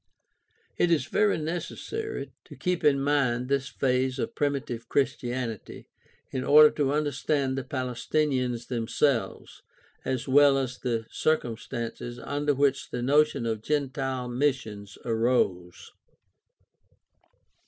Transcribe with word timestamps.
It 0.79 0.89
is 0.89 1.05
very 1.05 1.37
necessary 1.37 2.31
to 2.45 2.55
keep 2.55 2.83
in 2.83 3.03
mind 3.03 3.49
this 3.49 3.67
phase 3.67 4.17
of 4.17 4.33
primitive 4.33 4.89
Chris 4.89 5.15
tianity 5.15 5.85
in 6.31 6.43
order 6.43 6.71
to 6.71 6.91
understand 6.91 7.55
the 7.55 7.63
Palestinians 7.63 8.65
themselves, 8.65 9.61
as 10.03 10.27
well 10.27 10.57
as 10.57 10.79
the 10.79 11.05
circumstances 11.11 12.17
under 12.17 12.55
which 12.55 12.89
the 12.89 13.03
notion 13.03 13.45
of 13.45 13.61
gentile 13.61 14.27
missions 14.27 14.97
arose. 15.05 15.91